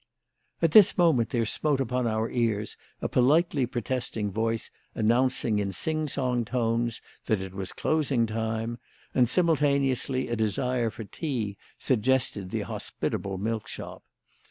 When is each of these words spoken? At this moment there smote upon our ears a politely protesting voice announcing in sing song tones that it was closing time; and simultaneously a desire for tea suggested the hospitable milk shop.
At 0.63 0.71
this 0.71 0.97
moment 0.97 1.29
there 1.29 1.45
smote 1.45 1.79
upon 1.79 2.07
our 2.07 2.27
ears 2.31 2.75
a 3.03 3.07
politely 3.07 3.67
protesting 3.67 4.31
voice 4.31 4.71
announcing 4.95 5.59
in 5.59 5.71
sing 5.73 6.07
song 6.07 6.43
tones 6.43 7.01
that 7.27 7.39
it 7.39 7.53
was 7.53 7.71
closing 7.71 8.25
time; 8.25 8.79
and 9.13 9.29
simultaneously 9.29 10.27
a 10.27 10.35
desire 10.35 10.89
for 10.89 11.03
tea 11.03 11.55
suggested 11.77 12.49
the 12.49 12.61
hospitable 12.61 13.37
milk 13.37 13.67
shop. 13.67 14.01